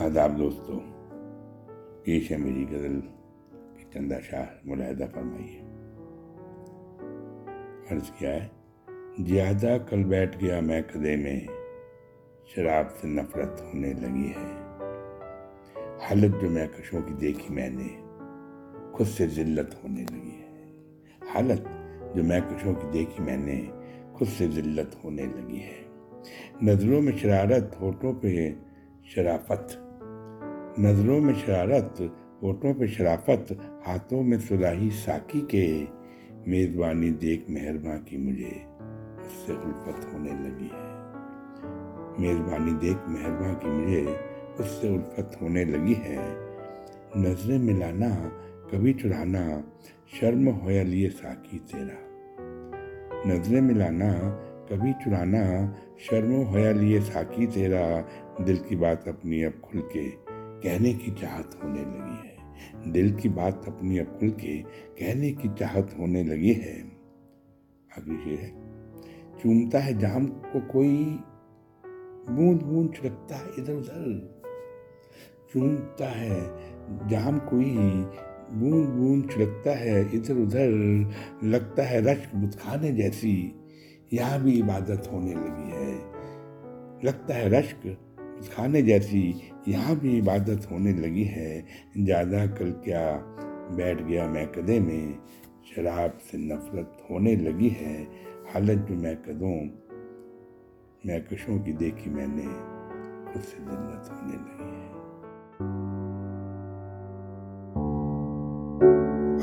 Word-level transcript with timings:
आदाब 0.00 0.30
दोस्तों 0.30 0.78
पेश 2.04 2.30
है 2.30 2.36
मेरी 2.38 2.64
गज़ल 2.64 3.00
की 3.76 3.84
चंदा 3.84 4.18
शाह 4.20 4.68
मुलाहदा 4.68 5.06
फरमाइए। 5.06 5.60
अर्ज़ 7.90 8.10
किया 8.10 8.30
है, 8.30 8.50
ज़्यादा 9.20 9.78
कल 9.78 10.04
बैठ 10.04 10.36
गया 10.38 10.60
मैं 10.60 10.82
कदे 10.82 11.16
में, 11.16 11.46
शराब 12.54 12.88
से 12.88 13.08
नफरत 13.08 13.64
होने 13.64 13.92
लगी 13.92 14.28
है। 14.28 14.50
हालत 16.08 16.30
जो 16.30 16.50
मैं 16.50 16.68
कशों 16.68 17.02
की 17.02 17.14
देखी 17.14 17.54
मैंने, 17.54 17.88
खुद 18.92 19.06
से 19.06 19.26
जिल्लत 19.26 19.80
होने 19.84 20.02
लगी 20.02 20.36
है। 20.36 21.32
हालत 21.32 21.64
जो 22.16 22.22
मैं 22.22 22.42
कशों 22.42 22.74
की 22.74 22.90
देखी 22.90 23.22
मैंने, 23.22 23.58
खुद 24.18 24.28
से 24.28 24.48
जिल्लत 24.48 25.00
होने 25.04 25.22
लगी 25.22 25.60
है। 25.60 25.84
नज़रों 26.62 27.00
में 27.00 27.18
शरारत, 27.18 27.78
होठों 27.80 28.14
पे 28.14 28.56
शराफत 29.14 29.82
नज़रों 30.80 31.20
में 31.20 31.34
शरारत, 31.34 31.94
होठों 32.42 32.74
पे 32.74 32.88
शराफत, 32.88 33.46
हाथों 33.86 34.22
में 34.22 34.38
सुराही 34.38 34.90
साकी 34.90 35.40
के। 35.40 35.84
मेज़बानी 36.50 37.10
देख 37.10 37.46
मेहरबा 37.50 37.96
की 37.96 38.18
मुझे 38.18 38.66
उससे 39.26 39.52
उल्फत 39.52 40.10
होने 40.12 40.30
लगी 40.30 40.70
है। 40.74 40.96
मेज़बानी 42.20 42.72
देख 42.72 42.96
मेहरबा 43.08 43.52
की 43.52 43.68
मुझे 43.68 44.20
उससे 44.60 44.94
उल्फत 44.94 45.38
होने 45.42 45.64
लगी 45.64 45.94
है। 45.94 46.18
नज़रें 47.16 47.58
मिलाना, 47.58 48.08
कभी 48.72 48.94
चुराना, 48.94 49.64
शर्म 50.20 50.48
होया 50.48 50.82
लिए 50.82 51.08
साकी 51.08 51.58
तेरा। 51.58 51.98
नज़रें 53.26 53.60
मिलाना, 53.60 54.12
कभी 54.70 54.92
चुराना, 54.92 55.74
शर्म 55.98 56.32
होया 56.32 56.72
लिए 56.72 57.00
साकी 57.00 57.46
तेरा। 57.46 58.08
दिल 58.40 58.56
की 58.56 58.76
बात 58.76 59.08
अपनी 59.08 59.42
अब 59.42 59.52
खुल 59.52 59.80
के 59.80 60.25
कहने 60.64 60.92
की 60.94 61.10
चाहत 61.10 61.58
होने 61.62 61.80
लगी 61.80 62.28
है। 62.28 62.92
दिल 62.92 63.14
की 63.14 63.28
बात 63.28 63.64
अपनी 63.68 63.98
अब 63.98 64.18
के 64.22 64.56
कहने 64.98 65.30
की 65.32 65.48
चाहत 65.48 65.94
होने 65.98 66.22
लगी 66.24 66.52
है। 66.52 66.74
अगली 67.96 68.16
शेर 68.16 68.38
है, 68.38 68.50
चूमता 69.42 69.78
है 69.78 69.98
जाम 69.98 70.26
को 70.26 70.60
कोई, 70.60 70.96
बूंद 72.30 72.62
बूंद 72.62 72.94
छिड़कता 72.94 73.36
है 73.36 73.50
इधर 73.58 73.72
उधर। 73.72 74.36
चूमता 75.52 76.06
है 76.06 76.40
जाम 77.08 77.38
कोई, 77.38 77.74
बूंद 78.50 78.88
बूंद 78.88 79.30
छिड़कता 79.30 79.70
है 79.70 80.00
इधर 80.14 80.34
उधर। 80.34 80.68
लगता 81.44 81.82
है 81.82 82.00
रश्क 82.02 82.34
बुतखाने 82.34 82.92
जैसी, 82.92 83.54
यहाँ 84.12 84.42
भी 84.42 84.52
इबादत 84.52 85.08
होने 85.12 85.34
लगी 85.34 85.70
है। 85.70 85.94
लगता 87.04 87.34
है 87.34 87.48
रश्क 87.48 87.96
खाने 88.44 88.82
जैसी 88.82 89.22
यहाँ 89.68 89.96
भी 89.96 90.16
इबादत 90.18 90.66
होने 90.70 90.92
लगी 90.92 91.24
है। 91.24 91.66
ज़्यादा 91.98 92.46
कल 92.46 92.70
क्या 92.84 93.04
बैठ 93.76 94.02
गया 94.02 94.26
मैं 94.26 94.46
कदे 94.52 94.78
में, 94.80 95.18
शराब 95.66 96.18
से 96.22 96.38
नफरत 96.38 97.06
होने 97.10 97.36
लगी 97.36 97.68
है। 97.68 97.96
हालत 98.52 98.86
जो 98.88 98.94
मैं 98.94 99.16
कदों 99.16 99.56
मैं 101.06 101.20
कशों 101.24 101.58
की 101.58 101.72
देखी 101.72 102.10
मैंने, 102.10 102.46
खुद 103.32 103.42
से 103.42 103.58
जन्नत 103.58 104.10
होने 104.12 104.36
लगी 104.36 104.70
है। 104.70 104.86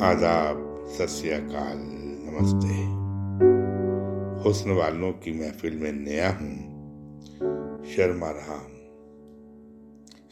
आदाब 0.10 0.86
सत्याकाल 0.90 1.80
नमस्ते। 2.28 2.74
हुस्न 4.44 4.72
वालों 4.72 5.12
की 5.14 5.32
महफिल 5.40 5.78
में 5.78 5.92
नया 5.92 6.30
हूँ। 6.30 6.56
शर्मा 7.86 8.30
रहा 8.32 8.58
हूँ। 8.58 8.73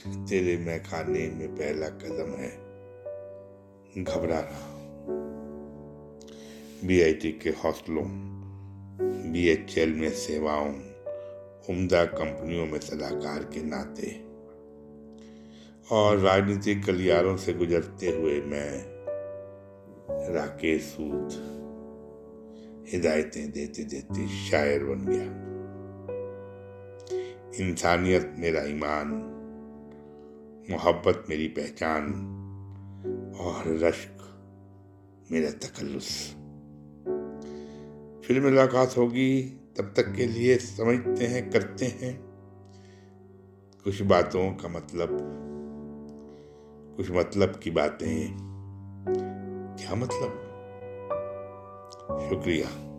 तेरे 0.08 0.58
मैं 0.58 0.84
खाने 0.84 1.32
में 1.32 1.56
पहला 1.56 1.90
कदम 1.90 2.32
है। 2.32 2.72
घबरा 4.04 4.40
रहा 4.40 4.72
बीआईटी 6.88 7.32
के 7.32 7.50
हौसलों 7.50 8.04
बीएचएल 9.32 9.94
में 9.94 10.10
सेवाओं, 10.10 10.70
उम्दा 11.70 12.06
कंपनियों 12.06 12.66
में 12.66 12.80
सलाहकार 12.80 13.44
के 13.44 13.64
नाते। 13.64 14.22
और 15.96 16.18
राजनीतिक 16.18 16.82
गलियारों 16.82 17.38
से 17.38 17.54
गुजरते 17.54 18.08
हुए 18.08 18.42
मैं, 18.42 18.86
राकेश 20.34 20.82
सूद, 20.82 21.30
हिदायतें 22.90 23.52
देते 23.52 23.84
देते 23.84 24.28
शायर 24.28 24.84
बन 24.84 25.06
गया। 25.06 25.52
इंसानियत 27.68 28.34
मेरा 28.38 28.64
ईमान 28.64 29.31
मोहब्बत 30.70 31.26
मेरी 31.30 31.48
पहचान 31.48 32.04
और 33.40 33.64
रश्क 33.68 34.18
मेरा 35.32 35.52
तकल्लुस। 35.52 36.28
फिर 38.28 38.42
मुलाकात 38.42 38.98
होगी, 38.98 39.44
तब 39.78 39.94
तक 39.98 40.14
के 40.14 40.26
लिए 40.26 40.58
समझते 40.58 41.26
हैं, 41.26 41.50
करते 41.50 41.86
हैं। 41.86 42.22
कुछ 43.84 44.02
बातों 44.02 44.52
का 44.52 44.68
मतलब 44.68 45.10
कुछ 46.98 47.12
मतलब 47.12 47.56
की 47.64 47.72
बातें। 47.72 48.38
क्या 49.78 49.96
मतलब? 49.96 50.48
शुक्रिया। 52.30 52.91